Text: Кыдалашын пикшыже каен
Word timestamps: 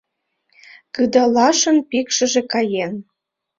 Кыдалашын 0.95 1.77
пикшыже 1.89 2.41
каен 2.51 2.93